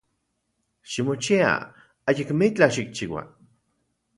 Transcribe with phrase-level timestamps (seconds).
[0.93, 1.51] Ximochia,
[2.09, 3.23] ayakmitlaj xikchiua.